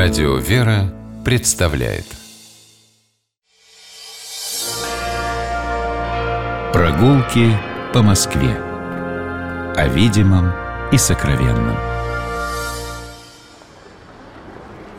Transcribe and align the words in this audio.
Радио 0.00 0.36
«Вера» 0.36 0.94
представляет 1.24 2.04
Прогулки 6.72 7.50
по 7.92 8.02
Москве 8.02 8.54
О 9.74 9.88
видимом 9.88 10.52
и 10.92 10.98
сокровенном 10.98 11.76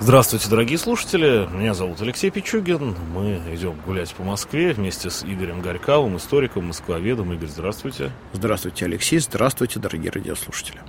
Здравствуйте, 0.02 0.49
дорогие 0.49 0.77
слушатели. 0.77 1.47
Меня 1.50 1.73
зовут 1.73 2.02
Алексей 2.02 2.29
Пичугин. 2.29 2.93
Мы 3.13 3.41
идем 3.54 3.79
гулять 3.86 4.13
по 4.13 4.23
Москве 4.23 4.73
вместе 4.73 5.09
с 5.09 5.23
Игорем 5.23 5.61
Горьковым, 5.61 6.18
историком, 6.18 6.66
москвоведом. 6.66 7.31
Игорь, 7.31 7.47
здравствуйте. 7.47 8.11
Здравствуйте, 8.34 8.84
Алексей. 8.84 9.20
Здравствуйте, 9.20 9.79
дорогие 9.79 10.11
радиослушатели. 10.11 10.79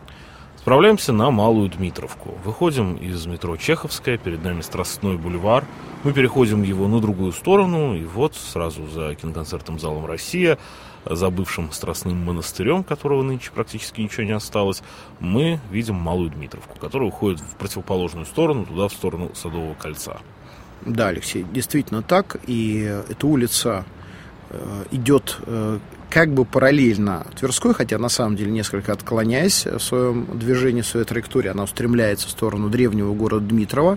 Справляемся 0.61 1.15
на 1.15 1.31
Малую 1.31 1.71
Дмитровку. 1.71 2.35
Выходим 2.45 2.97
из 2.97 3.25
метро 3.25 3.57
Чеховская, 3.57 4.19
перед 4.19 4.45
нами 4.45 4.61
Страстной 4.61 5.17
бульвар. 5.17 5.65
Мы 6.05 6.13
переходим 6.13 6.65
его 6.65 6.87
на 6.87 7.01
другую 7.01 7.33
сторону, 7.33 7.97
и 7.97 8.05
вот 8.05 8.35
сразу 8.35 8.87
за 8.87 9.15
киноконцертом 9.15 9.79
залом 9.79 10.05
«Россия», 10.05 10.59
за 11.07 11.31
бывшим 11.31 11.73
Страстным 11.73 12.23
монастырем, 12.23 12.85
которого 12.85 13.23
нынче 13.23 13.51
практически 13.55 14.03
ничего 14.03 14.25
не 14.25 14.33
осталось, 14.33 14.83
мы 15.19 15.61
видим 15.71 15.95
Малую 15.95 16.29
Дмитровку, 16.29 16.79
которая 16.79 17.09
уходит 17.09 17.41
в 17.41 17.57
противоположную 17.57 18.27
сторону, 18.27 18.67
туда, 18.67 18.89
в 18.89 18.93
сторону 18.93 19.31
Садового 19.35 19.73
кольца. 19.73 20.21
Да, 20.83 21.09
Алексей, 21.09 21.43
действительно 21.43 22.03
так, 22.03 22.37
и 22.47 22.81
эта 23.09 23.27
улица 23.27 23.87
э, 24.51 24.85
идет 24.91 25.39
э, 25.47 25.79
как 26.11 26.35
бы 26.35 26.45
параллельно 26.45 27.27
Тверской, 27.39 27.73
хотя 27.73 27.99
на 27.99 28.09
самом 28.09 28.37
деле 28.37 28.51
несколько 28.51 28.93
отклоняясь 28.93 29.65
в 29.65 29.79
своем 29.79 30.27
движении, 30.39 30.83
в 30.83 30.87
своей 30.87 31.07
траектории, 31.07 31.49
она 31.49 31.63
устремляется 31.63 32.27
в 32.27 32.31
сторону 32.31 32.69
древнего 32.69 33.15
города 33.15 33.47
Дмитрова. 33.47 33.97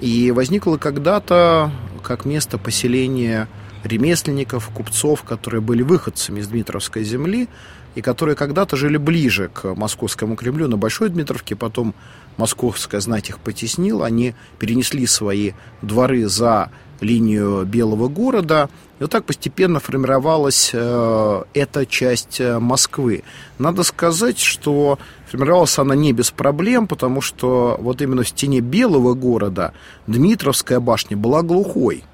И 0.00 0.30
возникла 0.30 0.76
когда-то 0.76 1.72
как 2.02 2.24
место 2.24 2.56
поселения 2.56 3.48
ремесленников, 3.82 4.68
купцов, 4.68 5.24
которые 5.24 5.60
были 5.60 5.82
выходцами 5.82 6.40
из 6.40 6.48
Дмитровской 6.48 7.04
земли 7.04 7.48
и 7.94 8.00
которые 8.00 8.34
когда-то 8.36 8.76
жили 8.76 8.96
ближе 8.96 9.50
к 9.52 9.74
московскому 9.74 10.36
Кремлю 10.36 10.68
на 10.68 10.76
Большой 10.76 11.10
Дмитровке, 11.10 11.54
потом 11.54 11.94
московская 12.36 13.00
знать 13.00 13.28
их 13.28 13.38
потеснила, 13.38 14.06
они 14.06 14.34
перенесли 14.58 15.06
свои 15.06 15.52
дворы 15.82 16.28
за 16.28 16.70
линию 17.00 17.64
Белого 17.64 18.08
города. 18.08 18.68
И 18.98 19.02
вот 19.02 19.10
так 19.10 19.24
постепенно 19.24 19.80
формировалась 19.80 20.70
э, 20.72 21.42
эта 21.52 21.86
часть 21.86 22.40
э, 22.40 22.58
Москвы. 22.58 23.24
Надо 23.58 23.82
сказать, 23.82 24.38
что 24.38 24.98
формировалась 25.26 25.78
она 25.78 25.94
не 25.94 26.12
без 26.12 26.30
проблем, 26.30 26.86
потому 26.86 27.20
что 27.20 27.76
вот 27.80 28.00
именно 28.00 28.22
в 28.22 28.28
стене 28.28 28.60
Белого 28.60 29.14
города 29.14 29.72
Дмитровская 30.06 30.78
башня 30.78 31.16
была 31.16 31.42
глухой. 31.42 32.04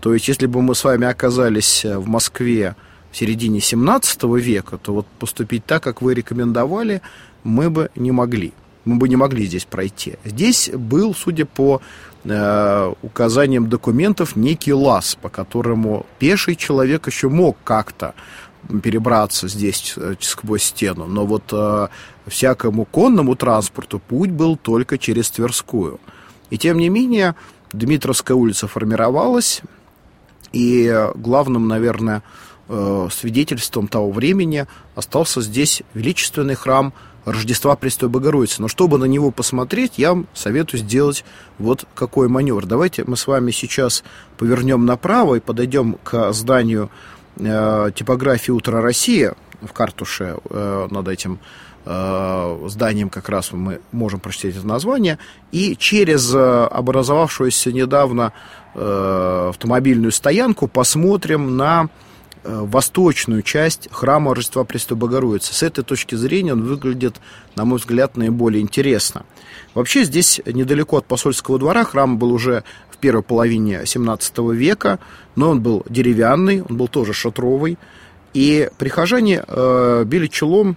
То 0.00 0.14
есть, 0.14 0.28
если 0.28 0.46
бы 0.46 0.62
мы 0.62 0.74
с 0.74 0.84
вами 0.84 1.06
оказались 1.06 1.84
э, 1.84 1.98
в 1.98 2.08
Москве 2.08 2.76
в 3.12 3.16
середине 3.16 3.60
17 3.60 4.22
века, 4.24 4.78
то 4.78 4.94
вот 4.94 5.06
поступить 5.18 5.66
так, 5.66 5.82
как 5.82 6.00
вы 6.00 6.14
рекомендовали, 6.14 7.02
мы 7.44 7.68
бы 7.68 7.90
не 7.94 8.10
могли. 8.10 8.54
Мы 8.84 8.96
бы 8.96 9.08
не 9.08 9.16
могли 9.16 9.46
здесь 9.46 9.64
пройти. 9.64 10.14
Здесь 10.24 10.70
был, 10.70 11.14
судя 11.14 11.44
по 11.44 11.80
э, 12.24 12.92
указаниям 13.02 13.68
документов, 13.68 14.36
некий 14.36 14.72
лаз, 14.72 15.18
по 15.20 15.28
которому 15.28 16.06
пеший 16.18 16.56
человек 16.56 17.06
еще 17.06 17.28
мог 17.28 17.56
как-то 17.62 18.14
перебраться 18.82 19.48
здесь 19.48 19.94
э, 19.96 20.14
сквозь 20.20 20.64
стену. 20.64 21.06
Но 21.06 21.26
вот 21.26 21.44
э, 21.52 21.88
всякому 22.26 22.84
конному 22.84 23.36
транспорту 23.36 23.98
путь 23.98 24.30
был 24.30 24.56
только 24.56 24.98
через 24.98 25.30
Тверскую. 25.30 26.00
И 26.50 26.58
тем 26.58 26.78
не 26.78 26.88
менее, 26.88 27.34
Дмитровская 27.72 28.36
улица 28.36 28.66
формировалась, 28.66 29.62
и 30.52 31.08
главным, 31.14 31.68
наверное, 31.68 32.22
э, 32.70 33.08
свидетельством 33.12 33.88
того 33.88 34.10
времени 34.10 34.66
остался 34.94 35.42
здесь 35.42 35.82
величественный 35.92 36.54
храм 36.54 36.94
Рождества 37.24 37.76
Престой 37.76 38.08
Богородицы. 38.08 38.62
Но 38.62 38.68
чтобы 38.68 38.96
на 38.96 39.04
него 39.04 39.30
посмотреть, 39.30 39.94
я 39.98 40.10
вам 40.10 40.26
советую 40.32 40.80
сделать 40.80 41.24
вот 41.58 41.84
какой 41.94 42.28
маневр. 42.28 42.64
Давайте 42.64 43.04
мы 43.06 43.16
с 43.16 43.26
вами 43.26 43.50
сейчас 43.50 44.04
повернем 44.38 44.86
направо 44.86 45.34
и 45.34 45.40
подойдем 45.40 45.98
к 46.02 46.32
зданию 46.32 46.90
э, 47.36 47.90
типографии 47.94 48.52
«Утро 48.52 48.80
Россия» 48.80 49.34
в 49.60 49.72
Картуше 49.72 50.38
э, 50.48 50.88
над 50.90 51.08
этим 51.08 51.38
э, 51.84 52.66
зданием 52.68 53.10
как 53.10 53.28
раз 53.28 53.52
мы 53.52 53.80
можем 53.92 54.20
прочитать 54.20 54.56
это 54.56 54.66
название, 54.66 55.18
и 55.52 55.76
через 55.76 56.34
э, 56.34 56.38
образовавшуюся 56.38 57.72
недавно 57.72 58.32
автомобильную 58.72 60.12
стоянку 60.12 60.68
посмотрим 60.68 61.56
на 61.56 61.88
восточную 62.44 63.42
часть 63.42 63.88
храма 63.90 64.34
Рождества 64.34 64.64
Престой 64.64 64.96
Богородицы. 64.96 65.54
С 65.54 65.62
этой 65.62 65.84
точки 65.84 66.14
зрения 66.14 66.52
он 66.52 66.62
выглядит, 66.62 67.16
на 67.56 67.64
мой 67.64 67.78
взгляд, 67.78 68.16
наиболее 68.16 68.62
интересно. 68.62 69.24
Вообще 69.74 70.04
здесь 70.04 70.40
недалеко 70.46 70.98
от 70.98 71.06
посольского 71.06 71.58
двора 71.58 71.84
храм 71.84 72.18
был 72.18 72.32
уже 72.32 72.64
в 72.90 72.96
первой 72.96 73.22
половине 73.22 73.84
17 73.84 74.38
века, 74.52 74.98
но 75.36 75.50
он 75.50 75.60
был 75.60 75.84
деревянный, 75.88 76.62
он 76.62 76.76
был 76.76 76.88
тоже 76.88 77.12
шатровый. 77.12 77.78
И 78.32 78.70
прихожане 78.78 79.42
э, 79.46 80.04
били 80.06 80.26
челом 80.28 80.76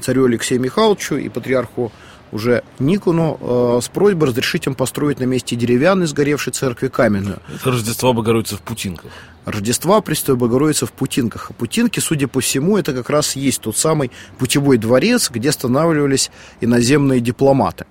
царю 0.00 0.24
Алексею 0.24 0.60
Михайловичу 0.60 1.16
и 1.16 1.28
патриарху 1.28 1.92
уже 2.32 2.64
Никону 2.78 3.38
э, 3.40 3.80
с 3.82 3.88
просьбой 3.88 4.28
разрешить 4.28 4.66
им 4.66 4.74
построить 4.74 5.20
на 5.20 5.24
месте 5.24 5.54
деревянной 5.54 6.06
сгоревшей 6.06 6.52
церкви 6.52 6.88
каменную. 6.88 7.38
Это 7.54 7.70
Рождество 7.70 8.12
Богородицы 8.12 8.56
в 8.56 8.62
Путинках. 8.62 9.12
Рождества 9.44 10.00
Престой 10.00 10.36
Богородицы 10.36 10.86
в 10.86 10.92
Путинках. 10.92 11.50
А 11.50 11.52
Путинки, 11.52 12.00
судя 12.00 12.28
по 12.28 12.40
всему, 12.40 12.78
это 12.78 12.94
как 12.94 13.10
раз 13.10 13.36
есть 13.36 13.60
тот 13.60 13.76
самый 13.76 14.10
путевой 14.38 14.78
дворец, 14.78 15.30
где 15.30 15.50
останавливались 15.50 16.30
иноземные 16.60 17.20
дипломаты. 17.20 17.84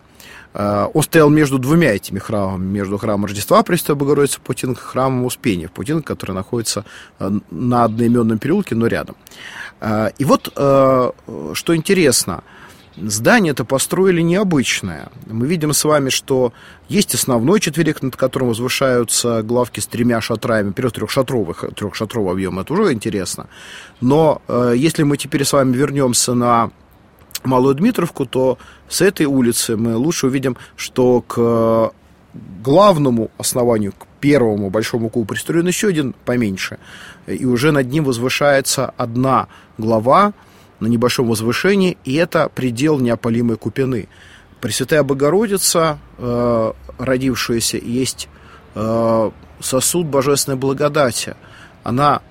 Э, 0.53 0.87
он 0.91 1.03
стоял 1.03 1.29
между 1.29 1.59
двумя 1.59 1.93
этими 1.93 2.17
храмами, 2.17 2.65
между 2.65 2.97
храмом 2.97 3.25
Рождества 3.25 3.61
Престой 3.61 3.95
Богородицы 3.95 4.39
в 4.39 4.41
Путинках 4.41 4.83
и 4.83 4.87
храмом 4.87 5.25
Успения 5.25 5.67
в 5.67 5.71
Путинках, 5.71 6.05
который 6.05 6.31
находится 6.31 6.83
э, 7.19 7.29
на 7.51 7.83
одноименном 7.83 8.39
переулке, 8.39 8.73
но 8.73 8.87
рядом. 8.87 9.15
Э, 9.81 10.09
и 10.17 10.25
вот, 10.25 10.51
что 10.51 11.75
интересно– 11.75 12.43
Здание 13.03 13.51
это 13.51 13.65
построили 13.65 14.21
необычное. 14.21 15.09
Мы 15.25 15.47
видим 15.47 15.73
с 15.73 15.83
вами, 15.83 16.09
что 16.09 16.53
есть 16.87 17.15
основной 17.15 17.59
четверик, 17.59 18.01
над 18.03 18.15
которым 18.15 18.49
возвышаются 18.49 19.41
главки 19.41 19.79
с 19.79 19.87
тремя 19.87 20.21
шатрами, 20.21 20.67
например, 20.67 20.91
трехшатровых, 20.91 21.65
трехшатрового 21.75 22.31
объема, 22.33 22.61
это 22.61 22.73
уже 22.73 22.93
интересно. 22.93 23.47
Но 24.01 24.41
э, 24.47 24.73
если 24.75 25.03
мы 25.03 25.17
теперь 25.17 25.45
с 25.45 25.53
вами 25.53 25.75
вернемся 25.75 26.33
на 26.33 26.69
Малую 27.43 27.73
Дмитровку, 27.73 28.25
то 28.25 28.57
с 28.87 29.01
этой 29.01 29.25
улицы 29.25 29.75
мы 29.77 29.95
лучше 29.95 30.27
увидим, 30.27 30.57
что 30.75 31.21
к 31.21 31.91
главному 32.63 33.31
основанию, 33.37 33.93
к 33.93 34.05
первому 34.19 34.69
большому 34.69 35.09
кубу 35.09 35.25
пристроен 35.25 35.67
еще 35.67 35.87
один 35.87 36.13
поменьше. 36.25 36.77
И 37.25 37.45
уже 37.45 37.71
над 37.71 37.87
ним 37.87 38.03
возвышается 38.03 38.93
одна 38.97 39.47
глава, 39.77 40.33
на 40.81 40.87
небольшом 40.87 41.27
возвышении, 41.27 41.97
и 42.03 42.15
это 42.15 42.49
предел 42.53 42.99
неопалимой 42.99 43.55
купины. 43.55 44.09
Пресвятая 44.59 45.03
Богородица, 45.03 45.99
э, 46.17 46.73
родившаяся, 46.97 47.77
есть 47.77 48.27
э, 48.75 49.31
сосуд 49.59 50.07
божественной 50.07 50.57
благодати. 50.57 51.35
Она 51.83 52.21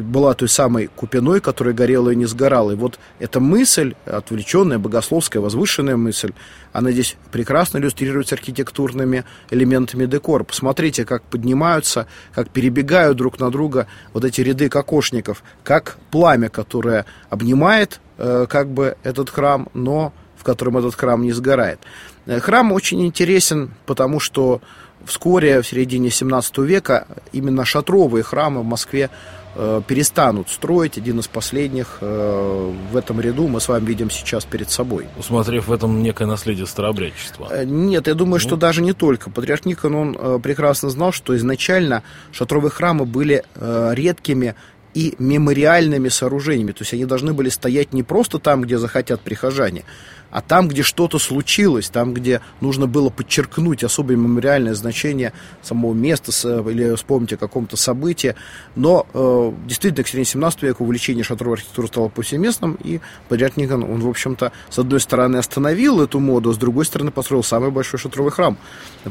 была 0.00 0.34
той 0.34 0.48
самой 0.48 0.88
купиной, 0.88 1.40
которая 1.40 1.74
горела 1.74 2.10
и 2.10 2.16
не 2.16 2.26
сгорала. 2.26 2.72
И 2.72 2.74
вот 2.74 2.98
эта 3.18 3.40
мысль, 3.40 3.94
отвлеченная, 4.06 4.78
богословская, 4.78 5.40
возвышенная 5.40 5.96
мысль, 5.96 6.32
она 6.72 6.90
здесь 6.90 7.16
прекрасно 7.30 7.78
иллюстрируется 7.78 8.34
архитектурными 8.34 9.24
элементами 9.50 10.06
декора. 10.06 10.44
Посмотрите, 10.44 11.04
как 11.04 11.22
поднимаются, 11.22 12.06
как 12.34 12.50
перебегают 12.50 13.16
друг 13.16 13.38
на 13.38 13.50
друга 13.50 13.86
вот 14.12 14.24
эти 14.24 14.40
ряды 14.40 14.68
кокошников, 14.68 15.42
как 15.62 15.98
пламя, 16.10 16.48
которое 16.48 17.06
обнимает 17.30 18.00
э, 18.18 18.46
как 18.48 18.68
бы 18.68 18.96
этот 19.02 19.30
храм, 19.30 19.68
но 19.74 20.12
в 20.36 20.44
котором 20.44 20.78
этот 20.78 20.94
храм 20.94 21.22
не 21.22 21.32
сгорает. 21.32 21.78
Э, 22.26 22.40
храм 22.40 22.72
очень 22.72 23.04
интересен, 23.06 23.70
потому 23.86 24.20
что 24.20 24.60
вскоре, 25.04 25.62
в 25.62 25.66
середине 25.66 26.10
17 26.10 26.58
века, 26.58 27.06
именно 27.32 27.64
шатровые 27.64 28.22
храмы 28.22 28.60
в 28.60 28.64
Москве 28.64 29.10
перестанут 29.86 30.48
строить. 30.48 30.98
Один 30.98 31.20
из 31.20 31.26
последних 31.26 31.98
э, 32.00 32.72
в 32.92 32.96
этом 32.96 33.20
ряду 33.20 33.48
мы 33.48 33.60
с 33.60 33.68
вами 33.68 33.84
видим 33.86 34.10
сейчас 34.10 34.44
перед 34.44 34.70
собой. 34.70 35.06
Усмотрев 35.16 35.68
в 35.68 35.72
этом 35.72 36.02
некое 36.02 36.26
наследие 36.26 36.66
старообрядчества. 36.66 37.48
Э, 37.50 37.64
нет, 37.64 38.06
я 38.06 38.14
думаю, 38.14 38.34
ну. 38.34 38.38
что 38.40 38.56
даже 38.56 38.82
не 38.82 38.92
только. 38.92 39.30
Патриарх 39.30 39.64
Никон, 39.64 39.94
он 39.94 40.40
прекрасно 40.40 40.90
знал, 40.90 41.12
что 41.12 41.36
изначально 41.36 42.02
шатровые 42.32 42.70
храмы 42.70 43.04
были 43.04 43.44
редкими 43.54 44.54
и 44.94 45.14
мемориальными 45.18 46.08
сооружениями. 46.08 46.72
То 46.72 46.82
есть 46.82 46.94
они 46.94 47.04
должны 47.04 47.32
были 47.32 47.48
стоять 47.48 47.92
не 47.92 48.02
просто 48.02 48.38
там, 48.38 48.62
где 48.62 48.78
захотят 48.78 49.20
прихожане, 49.20 49.84
а 50.34 50.40
там, 50.40 50.66
где 50.66 50.82
что-то 50.82 51.20
случилось, 51.20 51.88
там, 51.90 52.12
где 52.12 52.40
нужно 52.60 52.88
было 52.88 53.08
подчеркнуть 53.08 53.84
особое 53.84 54.16
мемориальное 54.16 54.74
значение 54.74 55.32
самого 55.62 55.94
места 55.94 56.32
или 56.68 56.96
вспомнить 56.96 57.34
о 57.34 57.36
каком-то 57.36 57.76
событии. 57.76 58.34
Но 58.74 59.06
э, 59.14 59.52
действительно, 59.64 60.02
к 60.02 60.08
середине 60.08 60.24
17 60.24 60.62
века 60.64 60.82
увлечение 60.82 61.22
шатровой 61.22 61.54
архитектуры 61.54 61.86
стало 61.86 62.08
повсеместным, 62.08 62.76
и 62.82 63.00
Патриарх 63.28 63.56
Никон, 63.56 63.84
он, 63.84 64.00
в 64.00 64.08
общем-то, 64.08 64.50
с 64.70 64.78
одной 64.78 64.98
стороны 64.98 65.36
остановил 65.36 66.02
эту 66.02 66.18
моду, 66.18 66.50
а 66.50 66.52
с 66.52 66.56
другой 66.56 66.84
стороны 66.84 67.12
построил 67.12 67.44
самый 67.44 67.70
большой 67.70 68.00
шатровый 68.00 68.32
храм, 68.32 68.58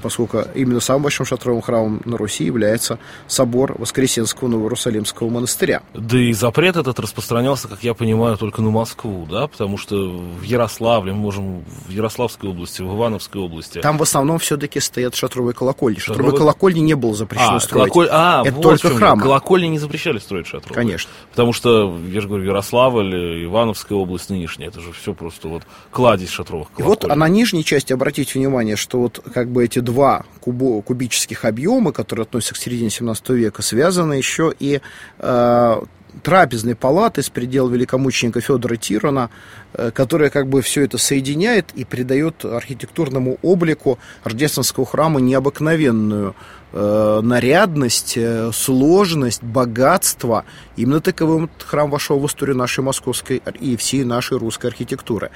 поскольку 0.02 0.40
именно 0.54 0.82
самым 0.82 1.04
большим 1.04 1.26
шатровым 1.26 1.62
храмом 1.62 2.02
на 2.04 2.18
Руси 2.18 2.44
является 2.44 3.00
собор 3.28 3.76
Воскресенского 3.78 4.50
Новоиерусалимского 4.50 5.30
монастыря. 5.30 5.84
Да 5.94 6.20
и 6.20 6.34
запрет 6.34 6.76
этот 6.76 7.00
распространялся, 7.00 7.70
как 7.70 7.82
я 7.82 7.94
понимаю, 7.94 8.38
только 8.38 8.62
на 8.62 8.72
Москву, 8.72 9.26
да, 9.32 9.48
потому 9.48 9.78
что 9.78 9.96
в 9.96 10.44
Ярославле 10.44 11.13
мы 11.14 11.20
можем 11.20 11.64
в 11.88 11.90
Ярославской 11.90 12.50
области, 12.50 12.82
в 12.82 12.96
Ивановской 12.96 13.42
области. 13.42 13.80
Там 13.80 13.98
в 13.98 14.02
основном 14.02 14.40
все-таки 14.40 14.80
стоят 14.80 15.16
шатровые 15.16 15.54
колокольни. 15.54 16.00
Шатровые, 16.00 16.32
шатровые 16.32 16.38
колокольни 16.38 16.80
не 16.80 16.96
было 16.96 17.14
запрещено 17.14 17.56
а, 17.56 17.60
строить. 17.60 17.94
Колоколь... 17.94 18.08
А, 18.12 18.42
это 18.44 18.56
вот 18.56 18.64
только 18.64 18.90
храм. 18.90 19.20
Колокольни 19.20 19.68
не 19.68 19.80
запрещали 19.80 20.18
строить 20.18 20.48
шатровые. 20.48 20.76
Конечно. 20.76 21.10
Потому 21.30 21.54
что, 21.54 21.98
я 22.10 22.22
же 22.22 22.28
говорю, 22.28 22.46
Ярославль, 22.46 23.46
Ивановская 23.46 23.98
область 23.98 24.30
нынешняя, 24.30 24.70
это 24.70 24.82
же 24.82 24.92
все 24.92 25.14
просто 25.14 25.48
вот 25.48 25.64
кладезь 25.92 26.30
шатровых 26.30 26.70
колокольни. 26.72 26.86
И 26.86 26.90
вот 26.90 27.12
а 27.12 27.16
на 27.16 27.30
нижней 27.30 27.64
части 27.64 27.94
обратите 27.94 28.40
внимание, 28.40 28.76
что 28.76 29.00
вот 29.00 29.22
как 29.34 29.50
бы 29.50 29.64
эти 29.64 29.80
два 29.80 30.26
кубо, 30.42 30.82
кубических 30.82 31.46
объема, 31.46 31.92
которые 31.92 32.24
относятся 32.24 32.56
к 32.56 32.58
середине 32.58 32.90
17 32.90 33.30
века, 33.30 33.62
связаны 33.62 34.14
еще 34.14 34.54
и 34.60 34.82
э, 35.20 35.82
трапезной 36.22 36.76
палаты 36.76 37.22
с 37.24 37.30
предел 37.30 37.68
великомученика 37.68 38.42
Федора 38.42 38.76
Тирона, 38.76 39.30
э, 39.74 39.92
которая 39.92 40.30
как 40.30 40.48
бы 40.48 40.62
все 40.62 40.84
это 40.84 40.98
соединяет 40.98 41.72
и 41.76 41.86
придает 41.86 42.46
архитектурному 42.46 43.38
облику 43.42 44.00
рождественского 44.24 44.86
храма 44.86 45.20
необыкновенную 45.20 46.36
э, 46.72 47.20
нарядность, 47.24 48.14
э, 48.18 48.52
сложность, 48.54 49.44
богатство. 49.44 50.46
Именно 50.76 51.02
таковым 51.02 51.50
храм 51.64 51.90
вошел 51.90 52.20
в 52.20 52.26
историю 52.28 52.58
нашей 52.58 52.84
московской 52.84 53.42
и 53.60 53.76
всей 53.76 54.04
нашей 54.04 54.38
русской 54.38 54.68
архитектуры. 54.68 55.32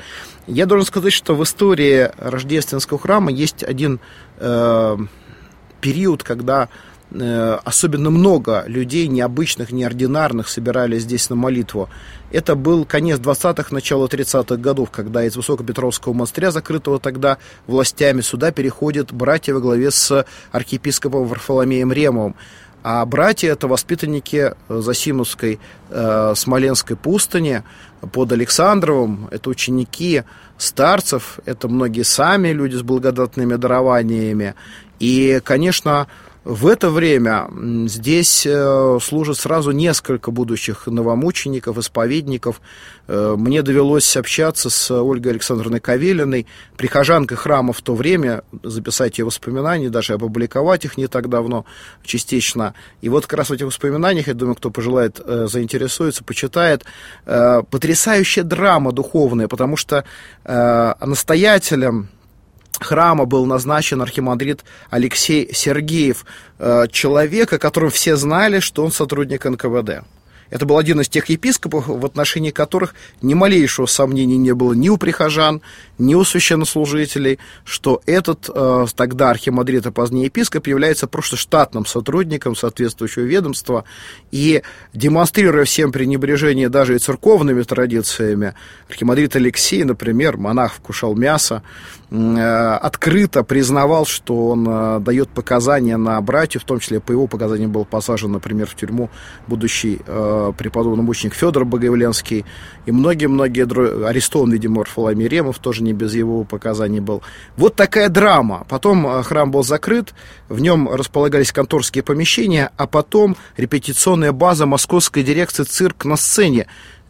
Я 0.48 0.66
должен 0.66 0.86
сказать, 0.86 1.14
что 1.14 1.36
в 1.36 1.44
истории 1.44 2.12
рождественского 2.18 3.00
храма 3.00 3.32
есть 3.32 3.64
один 3.64 4.00
э, 4.38 4.98
период, 5.82 6.24
когда 6.24 6.70
особенно 7.12 8.10
много 8.10 8.66
людей 8.68 9.08
необычных, 9.08 9.72
неординарных 9.72 10.50
собирались 10.50 11.04
здесь 11.04 11.30
на 11.30 11.36
молитву. 11.36 11.90
Это 12.32 12.56
был 12.56 12.84
конец 12.86 13.20
20-х, 13.20 13.74
начало 13.74 14.08
30-х 14.08 14.58
годов, 14.58 14.92
когда 14.92 15.24
из 15.24 15.36
Высокопетровского 15.38 16.14
монастыря, 16.14 16.52
закрытого 16.52 17.00
тогда 17.00 17.38
властями, 17.66 18.22
сюда 18.22 18.52
переходят 18.52 19.14
братья 19.14 19.54
во 19.54 19.62
главе 19.62 19.92
с 19.92 20.26
архиепископом 20.52 21.26
Варфоломеем 21.28 21.94
Ремовым. 21.94 22.36
А 22.84 23.06
братья 23.06 23.52
это 23.52 23.68
воспитанники 23.68 24.54
э, 24.70 24.80
Засимовской 24.82 25.60
э, 25.90 26.34
Смоленской 26.36 26.96
пустыни 26.96 27.64
под 28.14 28.32
Александровым. 28.32 29.28
Это 29.32 29.50
ученики 29.50 30.24
старцев, 30.58 31.40
это 31.46 31.68
многие 31.68 32.04
сами 32.04 32.50
люди 32.50 32.76
с 32.76 32.84
благодатными 32.84 33.56
дарованиями. 33.56 34.56
И, 35.00 35.42
конечно, 35.44 36.08
в 36.48 36.66
это 36.68 36.90
время 36.90 37.50
здесь 37.88 38.46
э, 38.46 39.00
служат 39.02 39.38
сразу 39.38 39.72
несколько 39.72 40.32
будущих 40.32 40.88
новомучеников, 40.88 41.78
исповедников. 41.78 42.62
Э, 43.10 43.36
мне 43.38 43.62
довелось 43.62 44.16
общаться 44.16 44.70
с 44.70 44.90
Ольгой 44.90 45.34
Александровной 45.34 45.82
Кавелиной, 45.82 46.48
прихожанкой 46.78 47.36
храма 47.36 47.74
в 47.74 47.82
то 47.82 47.96
время, 47.96 48.44
записать 48.64 49.20
ее 49.20 49.26
воспоминания, 49.26 49.90
даже 49.90 50.14
опубликовать 50.14 50.86
их 50.86 50.96
не 50.96 51.08
так 51.08 51.28
давно, 51.28 51.66
частично. 52.02 52.74
И 53.02 53.10
вот 53.10 53.26
как 53.28 53.40
раз 53.40 53.50
в 53.50 53.54
этих 53.54 53.66
воспоминаниях, 53.66 54.28
я 54.28 54.34
думаю, 54.34 54.56
кто 54.56 54.72
пожелает 54.72 55.20
э, 55.20 55.48
заинтересуется, 55.50 56.24
почитает, 56.24 56.86
потрясающая 57.26 58.44
драма 58.44 58.94
духовная, 58.94 59.50
потому 59.50 59.76
что 59.76 60.06
настоятелем 60.46 62.08
храма 62.84 63.26
был 63.26 63.46
назначен 63.46 64.02
архимандрит 64.02 64.64
Алексей 64.90 65.54
Сергеев, 65.54 66.26
э, 66.60 66.88
человек, 66.92 67.54
о 67.54 67.60
котором 67.60 67.90
все 67.90 68.16
знали, 68.16 68.60
что 68.60 68.84
он 68.84 68.92
сотрудник 68.92 69.46
НКВД. 69.46 70.04
Это 70.50 70.66
был 70.66 70.78
один 70.78 71.02
из 71.02 71.10
тех 71.10 71.26
епископов, 71.28 71.88
в 71.88 72.06
отношении 72.06 72.52
которых 72.52 72.96
ни 73.22 73.34
малейшего 73.34 73.86
сомнения 73.86 74.38
не 74.38 74.54
было 74.54 74.74
ни 74.74 74.90
у 74.90 74.98
прихожан, 74.98 75.62
ни 75.98 76.16
у 76.16 76.24
священнослужителей, 76.24 77.40
что 77.66 78.02
этот 78.06 78.50
э, 78.54 78.86
тогда 78.96 79.32
архимандрит, 79.32 79.86
а 79.88 79.92
позднее 79.92 80.26
епископ, 80.26 80.68
является 80.68 81.08
просто 81.08 81.36
штатным 81.36 81.86
сотрудником 81.86 82.56
соответствующего 82.56 83.24
ведомства. 83.24 83.84
И 84.32 84.62
демонстрируя 84.94 85.66
всем 85.66 85.92
пренебрежение 85.92 86.70
даже 86.70 86.96
и 86.96 87.00
церковными 87.00 87.62
традициями, 87.64 88.54
архимандрит 88.90 89.36
Алексей, 89.36 89.84
например, 89.84 90.38
монах 90.38 90.74
вкушал 90.74 91.16
мясо, 91.16 91.64
открыто 92.10 93.44
признавал, 93.44 94.06
что 94.06 94.48
он 94.48 94.66
э, 94.68 95.00
дает 95.02 95.28
показания 95.28 95.98
на 95.98 96.22
братьев, 96.22 96.64
в 96.64 96.66
том 96.66 96.80
числе 96.80 97.02
по 97.02 97.12
его 97.12 97.28
показаниям 97.28 97.72
был 97.72 97.84
посажен, 97.84 98.32
например, 98.32 98.68
в 98.68 98.76
тюрьму 98.76 99.10
будущий 99.48 100.00
э, 100.08 100.54
преподобный 100.58 101.04
мученик 101.04 101.34
Федор 101.34 101.66
Богоявленский 101.66 102.46
и 102.86 102.92
многие-многие 102.92 104.08
арестован, 104.08 104.52
видимо, 104.52 104.80
Варфоломей 104.80 105.28
Ремов, 105.28 105.60
тоже 105.60 105.84
не 105.84 105.92
без 105.92 106.16
его 106.16 106.46
показаний 106.46 107.02
был. 107.02 107.24
Вот 107.58 107.76
такая 107.76 108.08
драма. 108.08 108.66
Потом 108.70 109.06
э, 109.06 109.24
храм 109.24 109.52
был 109.52 109.64
закрыт, 109.64 110.14
в 110.48 110.62
нем 110.62 110.90
располагались 110.90 111.52
конторские 111.52 112.06
помещения, 112.06 112.72
а 112.78 112.88
потом 112.88 113.36
репетиционная 113.58 114.32
база 114.32 114.66
московской 114.66 115.24
дирекции 115.24 115.64
«Цирк 115.64 116.06
на 116.06 116.16
сцене». 116.16 116.68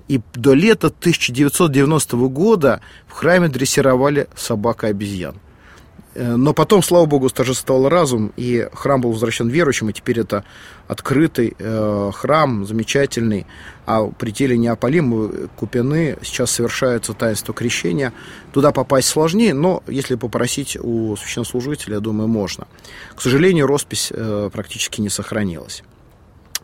И 0.08 0.22
до 0.34 0.54
лета 0.54 0.88
1990 0.88 2.16
года 2.30 2.82
в 3.08 3.14
храме 3.14 3.50
дрессировали 3.50 4.28
собак-обезьян. 4.36 5.36
Э, 6.18 6.36
но 6.36 6.54
потом, 6.54 6.82
слава 6.82 7.06
богу, 7.06 7.30
торжествовал 7.30 7.90
разум, 7.90 8.34
и 8.38 8.68
храм 8.74 9.00
был 9.02 9.12
возвращен 9.12 9.50
верующим, 9.50 9.90
и 9.90 9.94
теперь 9.94 10.20
это 10.20 10.44
открытый 10.88 11.56
э, 11.58 12.12
храм, 12.14 12.66
замечательный. 12.66 13.46
А 13.86 14.08
при 14.08 14.32
теле 14.32 14.58
неопалимы 14.58 15.50
Купины 15.56 16.18
сейчас 16.24 16.52
совершается 16.52 17.14
таинство 17.14 17.54
крещения. 17.54 18.14
Туда 18.52 18.72
попасть 18.72 19.10
сложнее, 19.10 19.54
но 19.54 19.84
если 19.88 20.16
попросить 20.16 20.76
у 20.82 21.16
священнослужителя, 21.16 21.96
я 21.96 22.00
думаю, 22.00 22.28
можно. 22.28 22.68
К 23.16 23.22
сожалению, 23.22 23.68
роспись 23.68 24.12
э, 24.12 24.50
практически 24.52 25.02
не 25.02 25.10
сохранилась. 25.10 25.84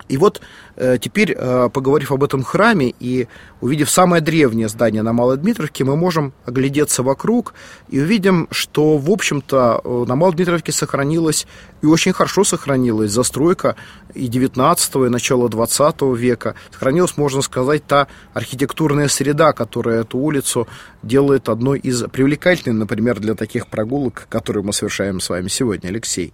И 0.09 0.17
вот 0.17 0.41
э, 0.75 0.97
теперь, 0.99 1.33
э, 1.37 1.69
поговорив 1.71 2.11
об 2.11 2.23
этом 2.23 2.43
храме 2.43 2.93
и 2.99 3.27
увидев 3.61 3.89
самое 3.89 4.21
древнее 4.21 4.67
здание 4.67 5.01
на 5.01 5.13
Малой 5.13 5.37
Дмитровке, 5.37 5.83
мы 5.83 5.95
можем 5.95 6.33
оглядеться 6.45 7.03
вокруг 7.03 7.53
и 7.89 8.01
увидим, 8.01 8.47
что, 8.51 8.97
в 8.97 9.09
общем-то, 9.09 9.81
э, 9.83 10.05
на 10.07 10.15
Малой 10.15 10.35
Дмитровке 10.35 10.71
сохранилась 10.71 11.47
и 11.81 11.85
очень 11.85 12.13
хорошо 12.13 12.43
сохранилась 12.43 13.11
застройка 13.11 13.75
и 14.13 14.27
19 14.27 14.95
и 14.95 15.09
начала 15.09 15.47
20 15.47 16.01
века. 16.15 16.55
Сохранилась, 16.71 17.17
можно 17.17 17.41
сказать, 17.41 17.85
та 17.85 18.07
архитектурная 18.33 19.07
среда, 19.07 19.53
которая 19.53 20.01
эту 20.01 20.17
улицу 20.17 20.67
делает 21.01 21.49
одной 21.49 21.79
из 21.79 22.03
привлекательных, 22.03 22.79
например, 22.79 23.19
для 23.19 23.35
таких 23.35 23.67
прогулок, 23.67 24.27
которые 24.29 24.63
мы 24.63 24.73
совершаем 24.73 25.19
с 25.19 25.29
вами 25.29 25.47
сегодня, 25.47 25.89
Алексей. 25.89 26.33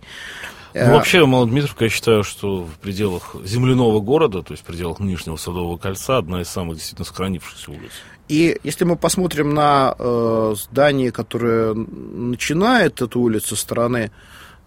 Ну, 0.74 0.80
э, 0.80 0.92
вообще, 0.92 1.26
Малодмитровка, 1.26 1.86
я 1.86 1.90
считаю, 1.90 2.24
что 2.24 2.64
в 2.64 2.78
пределах 2.80 3.36
земляного 3.44 4.00
города, 4.00 4.44
то 4.44 4.54
есть 4.54 4.64
в 4.64 4.66
пределах 4.66 5.00
нынешнего 5.00 5.36
Садового 5.36 5.78
кольца, 5.78 6.18
одна 6.18 6.42
из 6.42 6.50
самых 6.50 6.76
действительно 6.76 7.06
сохранившихся 7.06 7.72
улиц. 7.72 7.92
И 8.28 8.60
если 8.64 8.86
мы 8.86 8.96
посмотрим 8.96 9.54
на 9.54 9.96
э, 9.98 10.56
здание, 10.56 11.12
которое 11.12 11.74
начинает 11.74 13.02
эту 13.02 13.20
улицу 13.22 13.56
со 13.56 13.62
стороны 13.62 14.12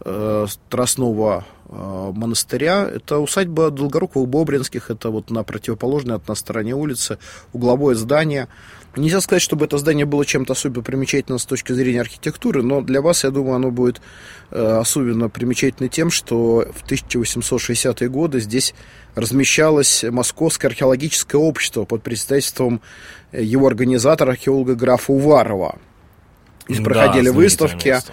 э, 0.05 0.47
Страстного 0.49 1.45
э, 1.69 2.13
монастыря, 2.15 2.89
это 2.93 3.19
усадьба 3.19 3.71
Долгоруковых-Бобринских, 3.71 4.91
это 4.91 5.11
вот 5.11 5.31
на 5.31 5.45
противоположной 5.45 6.17
от 6.17 6.27
нас 6.27 6.41
стороне 6.41 6.75
улицы, 6.75 7.19
угловое 7.53 7.95
здание– 7.95 8.49
Нельзя 8.95 9.21
сказать, 9.23 9.43
чтобы 9.43 9.65
это 9.65 9.79
здание 9.79 10.05
было 10.05 10.27
чем-то 10.27 10.53
особенно 10.53 10.83
примечательным 10.83 11.39
с 11.39 11.47
точки 11.47 11.73
зрения 11.73 12.03
архитектуры, 12.03 12.63
но 12.63 12.83
для 12.83 13.01
вас, 13.01 13.25
я 13.25 13.31
думаю, 13.31 13.57
оно 13.57 13.71
будет 13.71 14.03
э, 14.51 14.79
особенно 14.81 15.31
примечательно 15.31 15.89
тем, 15.89 16.11
что 16.11 16.67
в 16.75 16.85
1860-е 16.91 18.09
годы 18.11 18.41
здесь 18.41 18.75
размещалось 19.15 20.05
Московское 20.05 20.71
археологическое 20.71 21.41
общество 21.41 21.85
под 21.85 22.03
председательством 22.03 22.83
его 23.33 23.67
организатора, 23.67 24.33
археолога 24.33 24.75
графа 24.75 25.13
Уварова. 25.13 25.79
Здесь 26.69 26.79
да, 26.79 26.85
проходили 26.85 27.31
выставки. 27.31 27.89
Место 27.89 28.13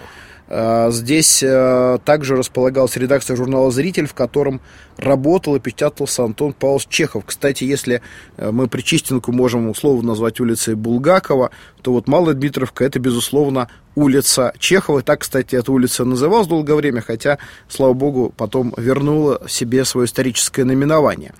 здесь 0.90 1.42
э, 1.44 1.98
также 2.04 2.36
располагалась 2.36 2.96
редакция 2.96 3.36
журнала 3.36 3.70
«Зритель», 3.70 4.06
в 4.06 4.14
котором 4.14 4.60
работал 4.96 5.54
и 5.54 5.60
печатался 5.60 6.24
Антон 6.24 6.52
Павлович 6.52 6.88
Чехов. 6.88 7.24
Кстати, 7.24 7.62
если 7.62 8.02
э, 8.36 8.50
мы 8.50 8.66
Причистенку 8.66 9.30
можем 9.30 9.68
условно 9.68 10.08
назвать 10.08 10.40
улицей 10.40 10.74
Булгакова, 10.74 11.50
то 11.82 11.92
вот 11.92 12.08
Малая 12.08 12.34
Дмитровка– 12.34 12.84
это, 12.86 12.98
безусловно, 12.98 13.68
улица 13.94 14.52
Чехова. 14.58 15.02
Так, 15.02 15.20
кстати, 15.20 15.54
эта 15.54 15.70
улица 15.70 16.04
называлась 16.04 16.48
долгое 16.48 16.74
время, 16.74 17.00
хотя, 17.00 17.38
слава 17.68 17.92
богу, 17.92 18.34
потом 18.36 18.74
вернула 18.76 19.42
себе 19.48 19.84
свое 19.84 20.06
историческое 20.06 20.64
наименование. 20.64 21.32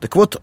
Так 0.00 0.16
вот, 0.16 0.40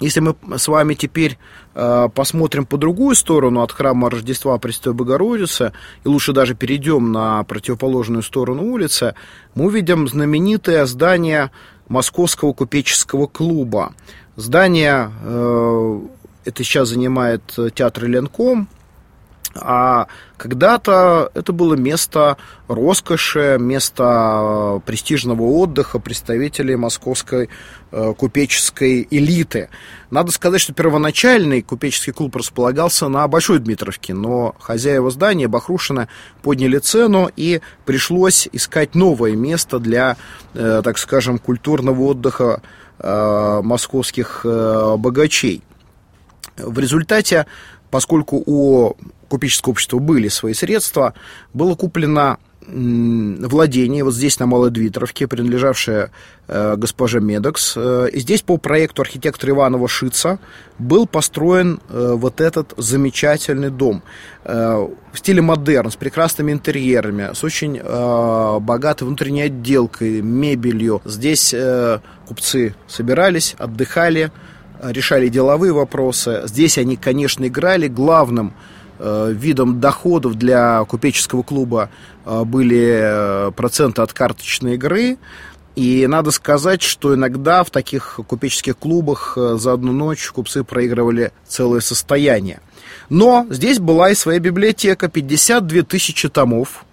если 0.00 0.20
мы 0.20 0.34
с 0.56 0.68
вами 0.68 0.94
теперь 0.94 1.38
э, 1.74 2.08
посмотрим 2.14 2.66
по 2.66 2.76
другую 2.76 3.14
сторону 3.14 3.62
от 3.62 3.72
храма 3.72 4.10
Рождества 4.10 4.58
Престой 4.58 4.92
Богородицы, 4.94 5.72
и 6.04 6.08
лучше 6.08 6.32
даже 6.32 6.54
перейдем 6.54 7.12
на 7.12 7.42
противоположную 7.44 8.22
сторону 8.22 8.64
улицы, 8.64 9.14
мы 9.54 9.66
увидим 9.66 10.08
знаменитое 10.08 10.84
здание 10.86 11.50
Московского 11.88 12.52
купеческого 12.52 13.26
клуба. 13.26 13.94
Здание 14.36 15.10
э, 15.22 16.00
это 16.44 16.64
сейчас 16.64 16.88
занимает 16.88 17.42
театр 17.74 18.06
Ленком, 18.06 18.68
а 19.54 20.06
когда-то 20.36 21.30
это 21.34 21.52
было 21.52 21.74
место 21.74 22.36
роскоши, 22.68 23.56
место 23.60 24.82
престижного 24.84 25.42
отдыха 25.42 25.98
представителей 25.98 26.76
московской 26.76 27.48
э, 27.92 28.14
купеческой 28.16 29.06
элиты. 29.10 29.68
Надо 30.10 30.32
сказать, 30.32 30.60
что 30.60 30.74
первоначальный 30.74 31.62
купеческий 31.62 32.12
клуб 32.12 32.36
располагался 32.36 33.08
на 33.08 33.26
Большой 33.28 33.60
Дмитровке, 33.60 34.12
но 34.12 34.54
хозяева 34.58 35.10
здания 35.10 35.48
Бахрушина 35.48 36.08
подняли 36.42 36.78
цену 36.78 37.30
и 37.36 37.60
пришлось 37.84 38.48
искать 38.52 38.94
новое 38.94 39.36
место 39.36 39.78
для, 39.78 40.16
э, 40.54 40.82
так 40.82 40.98
скажем, 40.98 41.38
культурного 41.38 42.00
отдыха 42.02 42.60
э, 42.98 43.60
московских 43.62 44.40
э, 44.44 44.96
богачей. 44.98 45.62
В 46.56 46.78
результате 46.78 47.46
поскольку 47.94 48.42
у 48.44 48.96
купеческого 49.28 49.70
общества 49.70 50.00
были 50.00 50.26
свои 50.26 50.52
средства, 50.52 51.14
было 51.52 51.76
куплено 51.76 52.38
владение 52.66 54.02
вот 54.02 54.14
здесь 54.14 54.40
на 54.40 54.46
Малой 54.46 54.72
Двитровке, 54.72 55.28
принадлежавшее 55.28 56.10
э, 56.48 56.74
госпоже 56.76 57.20
Медокс. 57.20 57.74
Э, 57.76 58.08
и 58.12 58.18
здесь 58.18 58.42
по 58.42 58.56
проекту 58.56 59.02
архитектора 59.02 59.52
Иванова 59.52 59.86
Шица 59.86 60.40
был 60.80 61.06
построен 61.06 61.78
э, 61.88 62.14
вот 62.16 62.40
этот 62.40 62.74
замечательный 62.76 63.70
дом 63.70 64.02
э, 64.42 64.88
в 65.12 65.16
стиле 65.16 65.40
модерн, 65.40 65.92
с 65.92 65.96
прекрасными 65.96 66.50
интерьерами, 66.50 67.32
с 67.32 67.44
очень 67.44 67.78
э, 67.80 68.58
богатой 68.58 69.06
внутренней 69.06 69.42
отделкой, 69.42 70.20
мебелью. 70.20 71.00
Здесь 71.04 71.54
э, 71.54 72.00
купцы 72.26 72.74
собирались, 72.88 73.54
отдыхали, 73.56 74.32
решали 74.90 75.28
деловые 75.28 75.72
вопросы. 75.72 76.42
Здесь 76.44 76.78
они, 76.78 76.96
конечно, 76.96 77.46
играли. 77.46 77.88
Главным 77.88 78.54
э, 78.98 79.32
видом 79.32 79.80
доходов 79.80 80.34
для 80.34 80.84
купеческого 80.84 81.42
клуба 81.42 81.90
э, 82.24 82.44
были 82.44 83.00
э, 83.02 83.50
проценты 83.52 84.02
от 84.02 84.12
карточной 84.12 84.74
игры. 84.74 85.18
И 85.76 86.06
надо 86.06 86.30
сказать, 86.30 86.82
что 86.82 87.14
иногда 87.14 87.64
в 87.64 87.70
таких 87.70 88.20
купеческих 88.28 88.78
клубах 88.78 89.36
за 89.36 89.72
одну 89.72 89.92
ночь 89.92 90.30
купцы 90.30 90.62
проигрывали 90.62 91.32
целое 91.48 91.80
состояние. 91.80 92.60
Но 93.08 93.44
здесь 93.50 93.80
была 93.80 94.10
и 94.10 94.14
своя 94.14 94.38
библиотека, 94.38 95.08
52 95.08 95.82
тысячи 95.82 96.28
томов, 96.28 96.84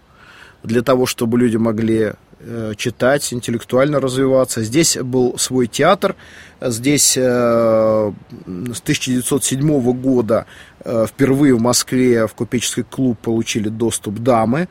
для 0.63 0.81
того, 0.81 1.05
чтобы 1.05 1.37
люди 1.37 1.57
могли 1.57 2.13
Э, 2.30 2.30
читать, 2.77 3.33
интеллектуально 3.33 3.99
развиваться. 3.99 4.63
Здесь 4.63 4.97
был 4.97 5.37
свой 5.37 5.67
театр. 5.67 6.15
Здесь 6.61 7.15
э, 7.17 7.21
с 7.21 8.81
1907 8.81 9.91
года 9.93 10.45
э, 10.83 11.05
впервые 11.07 11.55
в 11.55 11.61
Москве 11.61 12.27
в 12.27 12.33
купеческий 12.33 12.83
клуб 12.83 13.17
получили 13.19 13.69
доступ 13.69 14.19
дамы. 14.19 14.67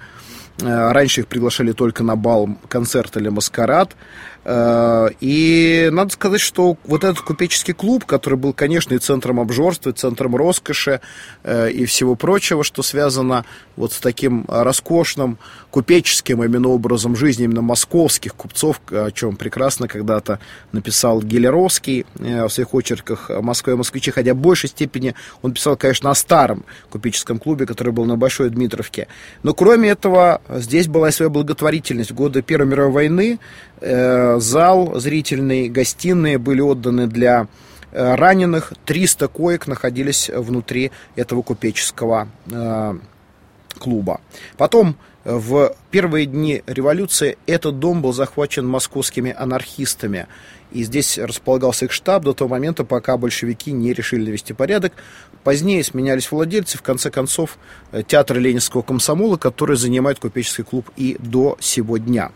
Раньше 0.63 1.23
их 1.23 1.27
приглашали 1.27 1.73
только 1.73 2.05
на 2.05 2.17
бал, 2.17 2.49
концерт 2.69 3.17
или 3.17 3.31
маскарад. 3.31 3.97
Э, 4.45 5.09
и 5.21 5.89
надо 5.93 6.13
сказать, 6.13 6.41
что 6.41 6.77
вот 6.85 7.05
этот 7.05 7.21
купеческий 7.21 7.75
клуб, 7.75 8.05
который 8.05 8.39
был, 8.39 8.53
конечно, 8.53 8.95
и 8.95 8.99
центром 8.99 9.41
обжорства, 9.41 9.91
и 9.91 9.93
центром 9.93 10.35
роскоши 10.37 11.01
э, 11.43 11.71
и 11.71 11.85
всего 11.85 12.15
прочего, 12.15 12.65
что 12.65 12.83
связано 12.83 13.45
вот 13.77 13.93
с 13.93 13.99
таким 13.99 14.45
роскошным 14.49 15.39
купеческим 15.71 16.43
именно 16.43 16.69
образом 16.69 17.17
жизни 17.17 17.45
именно 17.45 17.63
московских 17.63 18.35
купцов, 18.35 18.81
о 18.91 19.11
чем 19.11 19.37
прекрасно 19.37 19.89
когда-то 19.89 20.41
написал 20.73 21.23
Гелеровский 21.23 22.07
э, 22.19 22.45
в 22.45 22.51
своих 22.51 22.75
очерках 22.75 23.31
«Москва 23.41 23.75
и 23.75 23.77
москвичи», 23.77 24.11
хотя 24.11 24.35
в 24.35 24.39
большей 24.39 24.71
степени 24.71 25.15
он 25.43 25.53
писал, 25.53 25.77
конечно, 25.77 26.11
о 26.11 26.15
старом 26.15 26.65
купеческом 26.89 27.39
клубе, 27.39 27.67
который 27.67 27.93
был 27.93 28.05
на 28.07 28.17
Большой 28.17 28.51
Дмитровке. 28.51 29.07
Но 29.43 29.55
кроме 29.55 29.91
этого, 29.91 30.41
здесь 30.49 30.89
была 30.89 31.09
и 31.11 31.13
своя 31.13 31.29
благотворительность. 31.29 32.11
В 32.11 32.15
годы 32.15 32.43
Первой 32.43 32.67
мировой 32.67 32.93
войны 32.93 33.39
зал 34.39 34.99
зрительный, 35.01 35.69
гостиные 35.69 36.39
были 36.39 36.61
отданы 36.61 37.07
для 37.07 37.49
э, 37.93 38.15
раненых. 38.15 38.73
300 38.85 39.29
коек 39.29 39.67
находились 39.67 40.31
внутри 40.33 40.91
этого 41.17 41.43
купеческого 41.43 42.29
э, 42.51 42.99
клуба. 43.79 44.21
Потом 44.57 44.97
э, 45.25 45.35
в 45.35 45.75
первые 45.91 46.27
дни 46.27 46.63
революции 46.67 47.39
этот 47.47 47.79
дом 47.79 48.03
был 48.03 48.13
захвачен 48.13 48.67
московскими 48.67 49.35
анархистами. 49.37 50.27
И 50.73 50.85
здесь 50.85 51.19
располагался 51.19 51.87
их 51.87 51.93
штаб 51.93 52.23
до 52.23 52.33
того 52.33 52.51
момента, 52.51 52.85
пока 52.85 53.17
большевики 53.17 53.73
не 53.73 53.93
решили 53.93 54.27
навести 54.27 54.53
порядок. 54.53 54.93
Позднее 55.43 55.83
сменялись 55.83 56.31
владельцы. 56.31 56.79
В 56.79 56.83
конце 56.83 57.11
концов, 57.11 57.59
театр 58.07 58.39
Ленинского 58.39 58.83
комсомола, 58.83 59.37
который 59.37 59.77
занимает 59.77 60.21
купеческий 60.21 60.63
клуб 60.63 60.89
и 60.97 61.17
до 61.19 61.57
сего 61.59 61.97
дня. 61.97 62.31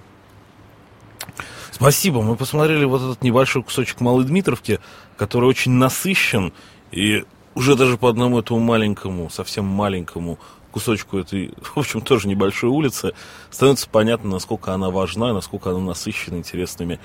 Спасибо. 1.74 2.22
Мы 2.22 2.36
посмотрели 2.36 2.84
вот 2.84 3.02
этот 3.02 3.22
небольшой 3.24 3.64
кусочек 3.64 4.00
Малой 4.00 4.24
Дмитровки, 4.24 4.78
который 5.16 5.46
очень 5.46 5.72
насыщен. 5.72 6.52
И 6.92 7.24
уже 7.56 7.74
даже 7.74 7.98
по 7.98 8.08
одному 8.08 8.38
этому 8.38 8.60
маленькому, 8.60 9.28
совсем 9.28 9.64
маленькому 9.64 10.38
кусочку 10.70 11.18
этой, 11.18 11.52
в 11.74 11.76
общем, 11.76 12.00
тоже 12.00 12.28
небольшой 12.28 12.70
улицы, 12.70 13.12
становится 13.50 13.88
понятно, 13.88 14.30
насколько 14.30 14.72
она 14.72 14.90
важна, 14.90 15.32
насколько 15.32 15.70
она 15.70 15.80
насыщена 15.80 16.36
интересными 16.36 17.00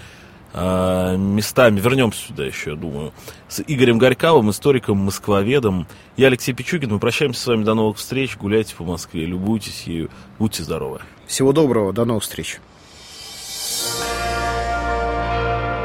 э, 0.53 1.17
местами. 1.17 1.79
Вернемся 1.79 2.27
сюда 2.27 2.45
еще, 2.45 2.69
я 2.69 2.75
думаю. 2.75 3.11
С 3.47 3.63
Игорем 3.65 3.97
Горьковым, 3.97 4.51
историком, 4.51 4.99
москвоведом. 4.99 5.88
Я 6.15 6.27
Алексей 6.27 6.53
Пичугин. 6.53 6.91
Мы 6.91 6.99
прощаемся 6.99 7.41
с 7.41 7.47
вами. 7.47 7.63
До 7.63 7.73
новых 7.73 7.97
встреч. 7.97 8.38
Гуляйте 8.38 8.75
по 8.75 8.83
Москве, 8.83 9.25
любуйтесь 9.25 9.85
ею. 9.88 10.11
Будьте 10.38 10.61
здоровы. 10.61 10.99
Всего 11.25 11.53
доброго. 11.53 11.91
До 11.91 12.05
новых 12.05 12.21
встреч. 12.21 12.59